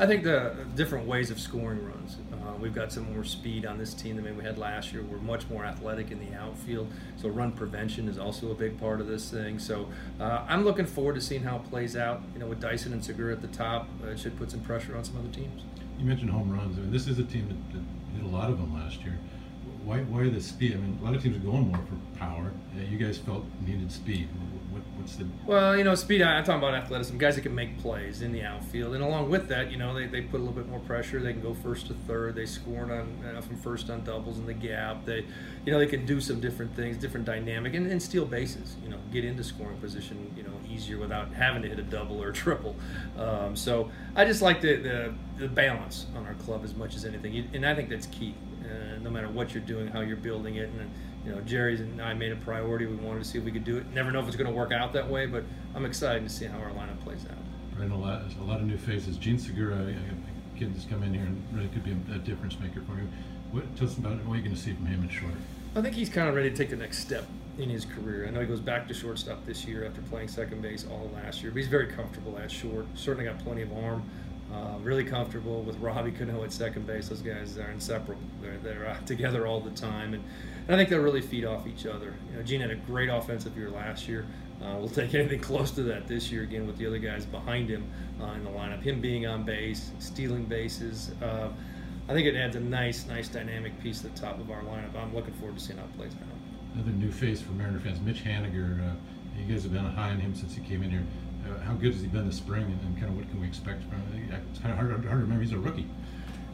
I 0.00 0.06
think 0.06 0.22
the 0.22 0.54
different 0.76 1.08
ways 1.08 1.32
of 1.32 1.40
scoring 1.40 1.84
runs. 1.84 2.18
Uh, 2.32 2.54
we've 2.60 2.74
got 2.74 2.92
some 2.92 3.12
more 3.12 3.24
speed 3.24 3.66
on 3.66 3.78
this 3.78 3.94
team 3.94 4.14
than 4.14 4.24
maybe 4.24 4.36
we 4.36 4.44
had 4.44 4.56
last 4.56 4.92
year. 4.92 5.02
We're 5.02 5.18
much 5.18 5.48
more 5.50 5.64
athletic 5.64 6.12
in 6.12 6.20
the 6.20 6.36
outfield, 6.36 6.92
so 7.16 7.28
run 7.28 7.50
prevention 7.50 8.06
is 8.06 8.16
also 8.16 8.52
a 8.52 8.54
big 8.54 8.78
part 8.78 9.00
of 9.00 9.08
this 9.08 9.28
thing. 9.28 9.58
So 9.58 9.88
uh, 10.20 10.44
I'm 10.48 10.64
looking 10.64 10.86
forward 10.86 11.16
to 11.16 11.20
seeing 11.20 11.42
how 11.42 11.56
it 11.56 11.64
plays 11.64 11.96
out. 11.96 12.22
You 12.32 12.38
know, 12.38 12.46
with 12.46 12.60
Dyson 12.60 12.92
and 12.92 13.04
Segura 13.04 13.32
at 13.32 13.42
the 13.42 13.48
top, 13.48 13.88
uh, 14.04 14.10
it 14.10 14.20
should 14.20 14.38
put 14.38 14.52
some 14.52 14.60
pressure 14.60 14.96
on 14.96 15.02
some 15.02 15.16
other 15.18 15.34
teams. 15.34 15.62
You 15.98 16.04
mentioned 16.04 16.30
home 16.30 16.48
runs. 16.48 16.78
I 16.78 16.82
mean, 16.82 16.92
this 16.92 17.08
is 17.08 17.18
a 17.18 17.24
team 17.24 17.48
that, 17.48 17.74
that 17.76 18.14
did 18.16 18.24
a 18.24 18.36
lot 18.36 18.50
of 18.50 18.58
them 18.58 18.72
last 18.72 19.02
year. 19.02 19.18
Why, 19.84 20.00
why 20.00 20.28
the 20.28 20.40
speed? 20.40 20.74
I 20.74 20.76
mean, 20.76 20.98
a 21.00 21.04
lot 21.04 21.14
of 21.14 21.22
teams 21.22 21.36
are 21.36 21.40
going 21.40 21.68
more 21.68 21.78
for 21.78 22.18
power. 22.18 22.52
you 22.76 22.98
guys 22.98 23.18
felt 23.18 23.44
needed 23.64 23.90
speed. 23.90 24.28
What, 24.70 24.82
what's 24.96 25.16
the? 25.16 25.26
Well, 25.46 25.76
you 25.76 25.84
know, 25.84 25.94
speed. 25.94 26.20
I'm 26.20 26.44
talking 26.44 26.58
about 26.58 26.74
athleticism. 26.74 27.16
Guys 27.16 27.36
that 27.36 27.42
can 27.42 27.54
make 27.54 27.78
plays 27.78 28.20
in 28.20 28.32
the 28.32 28.42
outfield, 28.42 28.94
and 28.94 29.02
along 29.02 29.30
with 29.30 29.48
that, 29.48 29.70
you 29.70 29.78
know, 29.78 29.94
they, 29.94 30.06
they 30.06 30.20
put 30.20 30.38
a 30.38 30.44
little 30.44 30.52
bit 30.54 30.68
more 30.68 30.80
pressure. 30.80 31.20
They 31.20 31.32
can 31.32 31.40
go 31.40 31.54
first 31.54 31.86
to 31.86 31.94
third. 31.94 32.34
They 32.34 32.44
score 32.44 32.82
on 32.82 33.24
uh, 33.24 33.40
from 33.40 33.56
first 33.56 33.88
on 33.88 34.04
doubles 34.04 34.38
in 34.38 34.46
the 34.46 34.54
gap. 34.54 35.04
They, 35.06 35.24
you 35.64 35.72
know, 35.72 35.78
they 35.78 35.86
can 35.86 36.04
do 36.04 36.20
some 36.20 36.40
different 36.40 36.76
things, 36.76 36.98
different 36.98 37.24
dynamic, 37.24 37.74
and, 37.74 37.90
and 37.90 38.02
steal 38.02 38.26
bases. 38.26 38.76
You 38.82 38.90
know, 38.90 38.98
get 39.10 39.24
into 39.24 39.42
scoring 39.42 39.78
position. 39.78 40.32
You 40.36 40.42
know, 40.42 40.52
easier 40.68 40.98
without 40.98 41.32
having 41.32 41.62
to 41.62 41.68
hit 41.68 41.78
a 41.78 41.82
double 41.82 42.22
or 42.22 42.30
a 42.30 42.32
triple. 42.34 42.76
Um, 43.16 43.56
so 43.56 43.90
I 44.14 44.24
just 44.24 44.42
like 44.42 44.60
the, 44.60 44.76
the, 44.76 45.14
the 45.38 45.48
balance 45.48 46.06
on 46.14 46.26
our 46.26 46.34
club 46.34 46.62
as 46.64 46.74
much 46.74 46.94
as 46.94 47.04
anything, 47.04 47.48
and 47.52 47.64
I 47.64 47.74
think 47.74 47.88
that's 47.88 48.06
key. 48.06 48.34
Uh, 48.68 48.98
no 49.02 49.10
matter 49.10 49.28
what 49.28 49.54
you're 49.54 49.62
doing, 49.62 49.88
how 49.88 50.00
you're 50.00 50.16
building 50.16 50.56
it, 50.56 50.68
and 50.68 50.90
you 51.24 51.32
know, 51.34 51.40
Jerry's 51.42 51.80
and 51.80 52.00
I 52.00 52.14
made 52.14 52.32
a 52.32 52.36
priority. 52.36 52.86
We 52.86 52.96
wanted 52.96 53.22
to 53.22 53.28
see 53.28 53.38
if 53.38 53.44
we 53.44 53.52
could 53.52 53.64
do 53.64 53.76
it. 53.78 53.92
Never 53.92 54.10
know 54.10 54.20
if 54.20 54.26
it's 54.26 54.36
going 54.36 54.48
to 54.48 54.52
work 54.52 54.72
out 54.72 54.92
that 54.92 55.08
way, 55.08 55.26
but 55.26 55.44
I'm 55.74 55.84
excited 55.84 56.22
to 56.22 56.28
see 56.28 56.46
how 56.46 56.58
our 56.58 56.70
lineup 56.70 57.00
plays 57.00 57.24
out. 57.26 57.78
Right, 57.78 57.90
a 57.90 57.94
lot, 57.94 58.22
a 58.40 58.44
lot 58.44 58.60
of 58.60 58.66
new 58.66 58.76
faces. 58.76 59.16
Jean 59.16 59.38
Segura, 59.38 59.76
a 59.76 60.58
kid 60.58 60.74
that's 60.74 60.84
come 60.84 61.02
in 61.02 61.14
here 61.14 61.24
and 61.24 61.42
really 61.52 61.68
could 61.68 61.84
be 61.84 61.92
a, 62.12 62.18
difference 62.18 62.58
maker 62.58 62.82
for 62.82 62.96
you. 62.96 63.08
What, 63.52 63.76
tell 63.76 63.86
us 63.86 63.96
about 63.96 64.16
what 64.24 64.34
you're 64.34 64.42
going 64.42 64.54
to 64.54 64.60
see 64.60 64.74
from 64.74 64.86
him 64.86 65.02
in 65.02 65.08
short. 65.08 65.34
I 65.76 65.82
think 65.82 65.94
he's 65.94 66.08
kind 66.08 66.28
of 66.28 66.34
ready 66.34 66.50
to 66.50 66.56
take 66.56 66.70
the 66.70 66.76
next 66.76 66.98
step 66.98 67.24
in 67.58 67.68
his 67.68 67.84
career. 67.84 68.26
I 68.26 68.30
know 68.30 68.40
he 68.40 68.46
goes 68.46 68.60
back 68.60 68.88
to 68.88 68.94
shortstop 68.94 69.44
this 69.44 69.64
year 69.64 69.84
after 69.84 70.00
playing 70.02 70.28
second 70.28 70.62
base 70.62 70.86
all 70.90 71.10
last 71.14 71.42
year, 71.42 71.50
but 71.50 71.58
he's 71.58 71.68
very 71.68 71.86
comfortable 71.86 72.38
at 72.38 72.50
short. 72.50 72.86
Certainly 72.94 73.30
got 73.30 73.38
plenty 73.40 73.62
of 73.62 73.72
arm. 73.72 74.02
Uh, 74.52 74.78
really 74.82 75.04
comfortable 75.04 75.62
with 75.62 75.76
Robbie 75.78 76.10
Cano 76.10 76.42
at 76.42 76.52
second 76.52 76.86
base. 76.86 77.08
Those 77.08 77.20
guys 77.20 77.58
are 77.58 77.70
inseparable. 77.70 78.22
They're, 78.40 78.56
they're 78.58 78.88
uh, 78.88 78.98
together 79.06 79.46
all 79.46 79.60
the 79.60 79.70
time, 79.70 80.14
and, 80.14 80.24
and 80.66 80.74
I 80.74 80.78
think 80.78 80.88
they'll 80.88 81.00
really 81.02 81.20
feed 81.20 81.44
off 81.44 81.66
each 81.66 81.84
other. 81.84 82.14
You 82.30 82.36
know, 82.36 82.42
Jean 82.42 82.62
had 82.62 82.70
a 82.70 82.76
great 82.76 83.10
offensive 83.10 83.56
year 83.58 83.68
last 83.68 84.08
year. 84.08 84.26
Uh, 84.62 84.76
we'll 84.78 84.88
take 84.88 85.14
anything 85.14 85.40
close 85.40 85.70
to 85.72 85.82
that 85.84 86.06
this 86.06 86.32
year 86.32 86.44
again 86.44 86.66
with 86.66 86.78
the 86.78 86.86
other 86.86 86.98
guys 86.98 87.26
behind 87.26 87.68
him 87.68 87.90
uh, 88.22 88.32
in 88.32 88.44
the 88.44 88.50
lineup. 88.50 88.82
Him 88.82 89.02
being 89.02 89.26
on 89.26 89.44
base, 89.44 89.90
stealing 89.98 90.46
bases. 90.46 91.10
Uh, 91.22 91.50
I 92.08 92.14
think 92.14 92.26
it 92.26 92.34
adds 92.34 92.56
a 92.56 92.60
nice, 92.60 93.06
nice 93.06 93.28
dynamic 93.28 93.78
piece 93.82 94.00
to 94.00 94.08
the 94.08 94.18
top 94.18 94.40
of 94.40 94.50
our 94.50 94.62
lineup. 94.62 94.96
I'm 94.96 95.14
looking 95.14 95.34
forward 95.34 95.58
to 95.58 95.62
seeing 95.62 95.78
how 95.78 95.84
it 95.84 95.96
plays 95.96 96.12
out. 96.14 96.74
Another 96.74 96.90
new 96.92 97.12
face 97.12 97.42
for 97.42 97.52
Mariner 97.52 97.80
fans, 97.80 98.00
Mitch 98.00 98.24
Haniger. 98.24 98.80
Uh, 98.80 98.94
you 99.38 99.44
guys 99.44 99.62
have 99.62 99.72
been 99.72 99.84
high 99.84 100.10
on 100.10 100.18
him 100.18 100.34
since 100.34 100.54
he 100.54 100.62
came 100.62 100.82
in 100.82 100.90
here. 100.90 101.04
Uh, 101.48 101.58
how 101.60 101.72
good 101.74 101.92
has 101.92 102.02
he 102.02 102.08
been 102.08 102.26
this 102.26 102.36
spring, 102.36 102.64
and, 102.64 102.80
and, 102.82 102.96
kind 102.98 103.10
of 103.10 103.16
what 103.16 103.28
can 103.30 103.40
we 103.40 103.46
expect 103.46 103.82
from 103.84 104.00
him? 104.12 104.32
It's 104.50 104.58
kind 104.58 104.72
of 104.72 104.78
hard, 104.78 104.90
hard 104.90 105.02
to 105.02 105.08
remember 105.08 105.42
he's 105.42 105.52
a 105.52 105.58
rookie. 105.58 105.86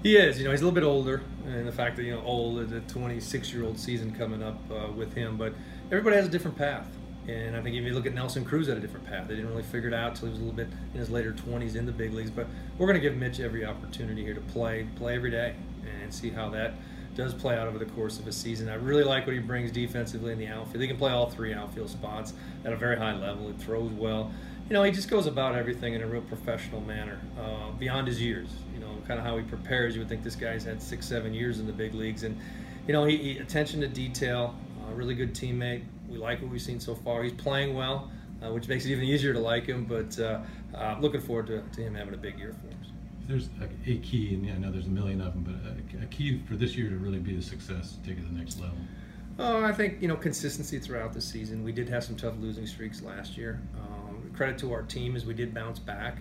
He 0.03 0.17
is. 0.17 0.39
You 0.39 0.45
know, 0.45 0.51
he's 0.51 0.61
a 0.61 0.65
little 0.65 0.75
bit 0.75 0.85
older, 0.85 1.23
and 1.47 1.67
the 1.67 1.73
fact 1.73 1.97
that 1.97 2.05
you 2.05 2.15
know, 2.15 2.23
old, 2.23 2.69
the 2.69 2.81
26-year-old 2.81 3.79
season 3.79 4.15
coming 4.15 4.43
up 4.43 4.59
uh, 4.71 4.93
with 4.93 5.15
him. 5.15 5.37
But 5.37 5.55
everybody 5.87 6.17
has 6.17 6.27
a 6.27 6.31
different 6.31 6.57
path. 6.57 6.87
And 7.27 7.57
I 7.57 7.63
think 7.63 7.75
if 7.75 7.85
you 7.85 7.95
look 7.95 8.05
at 8.05 8.13
Nelson 8.13 8.45
Cruz 8.45 8.69
had 8.69 8.77
a 8.77 8.81
different 8.81 9.07
path. 9.07 9.29
They 9.29 9.35
didn't 9.35 9.51
really 9.51 9.63
figure 9.63 9.89
it 9.89 9.95
out 9.95 10.11
until 10.11 10.27
he 10.27 10.33
was 10.33 10.41
a 10.41 10.43
little 10.43 10.57
bit 10.57 10.69
in 10.93 11.01
his 11.01 11.09
later 11.09 11.33
20s 11.33 11.75
in 11.75 11.87
the 11.87 11.93
big 11.93 12.13
leagues. 12.13 12.31
But 12.31 12.47
we're 12.77 12.87
going 12.87 13.01
to 13.01 13.09
give 13.09 13.17
Mitch 13.17 13.41
every 13.41 13.65
opportunity 13.65 14.23
here 14.23 14.35
to 14.35 14.43
play, 14.43 14.87
play 14.97 15.15
every 15.15 15.31
day, 15.31 15.55
and 16.03 16.13
see 16.13 16.29
how 16.29 16.51
that 16.51 16.75
does 17.15 17.33
play 17.33 17.57
out 17.57 17.67
over 17.67 17.79
the 17.79 17.87
course 17.87 18.19
of 18.19 18.27
a 18.27 18.33
season. 18.33 18.69
I 18.69 18.75
really 18.75 19.05
like 19.05 19.27
what 19.27 19.35
he 19.35 19.39
brings 19.39 19.71
defensively 19.71 20.33
in 20.33 20.39
the 20.39 20.49
outfield. 20.49 20.83
He 20.83 20.89
can 20.89 20.97
play 20.97 21.13
all 21.13 21.31
three 21.31 21.55
outfield 21.55 21.89
spots 21.89 22.35
at 22.65 22.73
a 22.73 22.77
very 22.77 22.97
high 22.97 23.15
level. 23.15 23.49
He 23.49 23.55
throws 23.55 23.93
well. 23.93 24.33
You 24.69 24.73
know, 24.73 24.83
he 24.83 24.93
just 24.93 25.11
goes 25.11 25.27
about 25.27 25.55
everything 25.55 25.93
in 25.93 26.03
a 26.03 26.07
real 26.07 26.23
professional 26.23 26.81
manner, 26.81 27.21
uh, 27.39 27.71
beyond 27.73 28.07
his 28.07 28.21
years. 28.21 28.49
You 28.73 28.81
know, 28.81 28.89
kind 29.07 29.21
of 29.21 29.27
how 29.27 29.37
he 29.37 29.43
prepares. 29.45 29.95
You 29.95 30.01
would 30.01 30.09
think 30.09 30.23
this 30.23 30.37
guy's 30.37 30.65
had 30.65 30.81
six, 30.81 31.07
seven 31.07 31.35
years 31.35 31.61
in 31.61 31.67
the 31.67 31.73
big 31.73 31.95
leagues, 31.95 32.23
and 32.23 32.39
you 32.87 32.95
know, 32.95 33.05
he, 33.05 33.17
he 33.17 33.39
attention 33.39 33.81
to 33.83 33.89
detail. 33.89 34.55
A 34.91 34.95
really 34.95 35.15
good 35.15 35.35
teammate. 35.35 35.83
We 36.09 36.19
like 36.19 36.41
what 36.41 36.51
we've 36.51 36.63
seen 36.63 36.81
so 36.81 36.95
far. 36.95 37.23
He's 37.23 37.33
playing 37.33 37.75
well, 37.75 38.11
uh, 38.43 38.53
which 38.53 38.69
makes 38.69 38.85
it 38.85 38.93
even 38.93 39.05
easier 39.05 39.33
to 39.33 39.39
like 39.39 39.67
him. 39.67 39.85
But 39.85 40.19
uh, 40.19 40.41
uh, 40.75 40.97
looking 41.01 41.21
forward 41.21 41.47
to, 41.49 41.63
to, 41.63 41.83
him 41.83 41.95
having 41.95 42.15
a 42.15 42.19
big 42.19 42.39
year 42.39 42.55
for 42.61 42.69
us. 42.69 42.91
There's 43.27 43.49
a, 43.61 43.91
a 43.91 43.99
key, 43.99 44.35
and 44.35 44.51
I 44.51 44.57
know 44.57 44.71
there's 44.71 44.87
a 44.87 44.91
million 44.91 45.21
of 45.21 45.33
them, 45.33 45.45
but 45.45 45.99
a, 46.01 46.05
a, 46.05 46.07
key 46.07 46.43
for 46.47 46.57
this 46.57 46.77
year 46.77 46.91
to 46.91 46.97
really 46.97 47.19
be 47.19 47.37
a 47.37 47.43
success, 47.43 47.97
to 47.97 48.09
take 48.09 48.19
it 48.19 48.23
to 48.23 48.29
the 48.29 48.39
next 48.39 48.61
level. 48.61 48.77
Oh, 49.39 49.65
I 49.65 49.73
think 49.73 50.01
you 50.01 50.09
know 50.09 50.17
consistency 50.17 50.79
throughout 50.79 51.13
the 51.13 51.21
season. 51.21 51.65
We 51.65 51.73
did 51.73 51.89
have 51.89 52.05
some 52.05 52.17
tough 52.17 52.35
losing 52.39 52.67
streaks 52.67 53.03
last 53.03 53.37
year. 53.37 53.61
Um, 53.75 54.04
credit 54.37 54.59
to 54.59 54.73
our 54.73 54.83
team 54.83 55.17
as 55.17 55.25
we 55.25 55.35
did 55.35 55.55
bounce 55.55 55.79
back. 55.79 56.19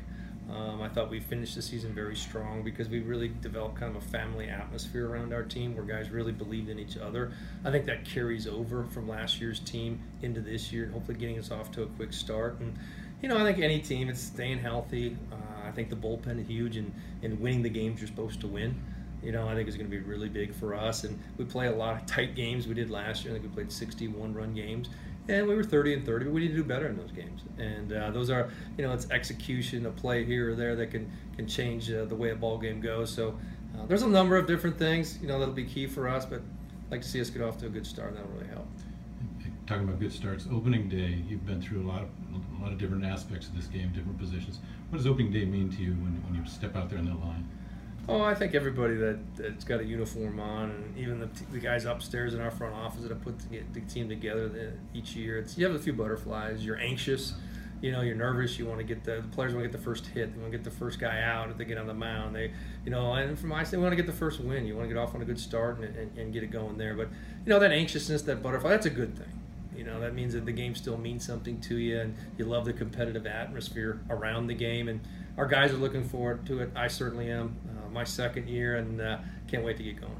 Um, 0.49 0.81
I 0.81 0.89
thought 0.89 1.09
we 1.09 1.19
finished 1.19 1.55
the 1.55 1.61
season 1.61 1.93
very 1.93 2.15
strong 2.15 2.63
because 2.63 2.89
we 2.89 2.99
really 2.99 3.29
developed 3.41 3.79
kind 3.79 3.95
of 3.95 4.03
a 4.03 4.05
family 4.07 4.49
atmosphere 4.49 5.09
around 5.09 5.33
our 5.33 5.43
team 5.43 5.75
where 5.75 5.85
guys 5.85 6.09
really 6.11 6.33
believed 6.33 6.69
in 6.69 6.79
each 6.79 6.97
other. 6.97 7.31
I 7.63 7.71
think 7.71 7.85
that 7.85 8.05
carries 8.05 8.45
over 8.45 8.83
from 8.83 9.07
last 9.07 9.39
year's 9.39 9.59
team 9.59 10.01
into 10.21 10.41
this 10.41 10.71
year, 10.71 10.83
and 10.83 10.93
hopefully 10.93 11.17
getting 11.17 11.39
us 11.39 11.49
off 11.49 11.71
to 11.73 11.83
a 11.83 11.85
quick 11.87 12.11
start. 12.13 12.59
And 12.59 12.77
you 13.21 13.29
know, 13.29 13.37
I 13.37 13.43
think 13.43 13.63
any 13.63 13.79
team, 13.79 14.09
it's 14.09 14.21
staying 14.21 14.59
healthy. 14.59 15.15
Uh, 15.31 15.67
I 15.67 15.71
think 15.71 15.89
the 15.89 15.95
bullpen 15.95 16.41
is 16.41 16.47
huge 16.47 16.75
and, 16.75 16.93
in 17.21 17.39
winning 17.39 17.63
the 17.63 17.69
games 17.69 18.01
you're 18.01 18.09
supposed 18.09 18.41
to 18.41 18.47
win. 18.47 18.75
You 19.23 19.31
know, 19.31 19.47
I 19.47 19.55
think 19.55 19.69
it's 19.69 19.77
going 19.77 19.89
to 19.89 19.97
be 19.97 20.03
really 20.03 20.27
big 20.27 20.53
for 20.53 20.75
us. 20.75 21.05
And 21.05 21.17
we 21.37 21.45
play 21.45 21.67
a 21.67 21.71
lot 21.71 21.95
of 21.95 22.05
tight 22.05 22.35
games 22.35 22.67
we 22.67 22.73
did 22.73 22.89
last 22.89 23.23
year. 23.23 23.33
I 23.33 23.39
think 23.39 23.49
we 23.49 23.55
played 23.55 23.71
61 23.71 24.33
run 24.33 24.53
games 24.53 24.89
and 25.29 25.47
we 25.47 25.55
were 25.55 25.63
30 25.63 25.93
and 25.93 26.05
30 26.05 26.25
but 26.25 26.33
we 26.33 26.41
need 26.41 26.49
to 26.49 26.55
do 26.55 26.63
better 26.63 26.87
in 26.87 26.97
those 26.97 27.11
games. 27.11 27.41
And 27.57 27.93
uh, 27.93 28.11
those 28.11 28.29
are 28.29 28.49
you 28.77 28.85
know 28.85 28.93
it's 28.93 29.09
execution 29.11 29.85
a 29.85 29.91
play 29.91 30.23
here 30.25 30.51
or 30.51 30.55
there 30.55 30.75
that 30.75 30.91
can 30.91 31.11
can 31.35 31.47
change 31.47 31.91
uh, 31.91 32.05
the 32.05 32.15
way 32.15 32.31
a 32.31 32.35
ball 32.35 32.57
game 32.57 32.81
goes. 32.81 33.11
So 33.11 33.37
uh, 33.77 33.85
there's 33.85 34.03
a 34.03 34.07
number 34.07 34.37
of 34.37 34.47
different 34.47 34.77
things 34.77 35.19
you 35.21 35.27
know 35.27 35.39
that'll 35.39 35.53
be 35.53 35.65
key 35.65 35.87
for 35.87 36.07
us 36.07 36.25
but 36.25 36.39
I'd 36.39 36.91
like 36.91 37.01
to 37.01 37.07
see 37.07 37.21
us 37.21 37.29
get 37.29 37.41
off 37.41 37.57
to 37.59 37.67
a 37.67 37.69
good 37.69 37.87
start. 37.87 38.15
That'll 38.15 38.29
really 38.31 38.47
help. 38.47 38.67
Talking 39.65 39.85
about 39.85 39.99
good 39.99 40.11
starts 40.11 40.45
opening 40.51 40.89
day 40.89 41.23
you've 41.27 41.45
been 41.45 41.61
through 41.61 41.83
a 41.83 41.87
lot 41.87 42.01
of 42.01 42.09
a 42.59 42.63
lot 42.63 42.71
of 42.71 42.77
different 42.77 43.05
aspects 43.05 43.47
of 43.47 43.55
this 43.55 43.67
game 43.67 43.91
different 43.93 44.19
positions. 44.19 44.59
What 44.89 44.97
does 44.97 45.07
opening 45.07 45.31
day 45.31 45.45
mean 45.45 45.69
to 45.71 45.81
you 45.81 45.91
when, 45.91 46.21
when 46.27 46.35
you 46.35 46.45
step 46.49 46.75
out 46.75 46.89
there 46.89 46.99
in 46.99 47.05
that 47.05 47.19
line 47.19 47.47
Oh, 48.09 48.21
I 48.21 48.35
think 48.35 48.53
everybody 48.53 48.95
that, 48.95 49.17
that's 49.37 49.63
got 49.63 49.79
a 49.79 49.85
uniform 49.85 50.37
on, 50.37 50.71
and 50.71 50.97
even 50.97 51.19
the, 51.19 51.29
the 51.53 51.59
guys 51.59 51.85
upstairs 51.85 52.33
in 52.33 52.41
our 52.41 52.51
front 52.51 52.75
office 52.75 53.03
that 53.03 53.21
put 53.21 53.39
the, 53.49 53.61
the 53.71 53.79
team 53.81 54.09
together 54.09 54.49
the, 54.49 54.73
each 54.93 55.15
year. 55.15 55.37
It's 55.37 55.57
you 55.57 55.65
have 55.65 55.73
a 55.73 55.79
few 55.79 55.93
butterflies. 55.93 56.65
You're 56.65 56.79
anxious, 56.79 57.33
you 57.81 57.93
know. 57.93 58.01
You're 58.01 58.17
nervous. 58.17 58.59
You 58.59 58.65
want 58.65 58.79
to 58.79 58.83
get 58.83 59.05
the, 59.05 59.21
the 59.21 59.27
players 59.29 59.53
want 59.53 59.63
to 59.63 59.69
get 59.69 59.77
the 59.77 59.83
first 59.83 60.07
hit. 60.07 60.33
They 60.33 60.41
want 60.41 60.51
to 60.51 60.57
get 60.57 60.65
the 60.65 60.77
first 60.77 60.99
guy 60.99 61.21
out 61.21 61.49
if 61.49 61.57
they 61.57 61.63
get 61.63 61.77
on 61.77 61.87
the 61.87 61.93
mound. 61.93 62.35
They, 62.35 62.51
you 62.83 62.91
know, 62.91 63.13
and 63.13 63.39
from 63.39 63.49
my 63.49 63.65
we 63.71 63.77
want 63.77 63.93
to 63.93 63.95
get 63.95 64.05
the 64.05 64.11
first 64.11 64.41
win. 64.41 64.65
You 64.65 64.75
want 64.75 64.89
to 64.89 64.93
get 64.93 64.99
off 64.99 65.15
on 65.15 65.21
a 65.21 65.25
good 65.25 65.39
start 65.39 65.77
and, 65.79 65.95
and, 65.95 66.17
and 66.17 66.33
get 66.33 66.43
it 66.43 66.51
going 66.51 66.77
there. 66.77 66.95
But 66.95 67.07
you 67.45 67.49
know 67.49 67.59
that 67.59 67.71
anxiousness, 67.71 68.23
that 68.23 68.43
butterfly, 68.43 68.71
that's 68.71 68.85
a 68.85 68.89
good 68.89 69.17
thing. 69.17 69.39
You 69.77 69.85
know 69.85 70.01
that 70.01 70.13
means 70.13 70.33
that 70.33 70.45
the 70.45 70.51
game 70.51 70.75
still 70.75 70.97
means 70.97 71.25
something 71.25 71.61
to 71.61 71.77
you, 71.77 72.01
and 72.01 72.15
you 72.37 72.43
love 72.43 72.65
the 72.65 72.73
competitive 72.73 73.25
atmosphere 73.25 74.01
around 74.09 74.47
the 74.47 74.55
game. 74.55 74.89
And 74.89 74.99
our 75.37 75.47
guys 75.47 75.71
are 75.71 75.77
looking 75.77 76.03
forward 76.03 76.45
to 76.47 76.59
it. 76.59 76.71
I 76.75 76.89
certainly 76.89 77.31
am. 77.31 77.55
My 77.93 78.03
second 78.03 78.49
year, 78.49 78.77
and 78.77 78.99
uh, 78.99 79.19
can't 79.47 79.63
wait 79.63 79.77
to 79.77 79.83
get 79.83 80.01
going. 80.01 80.19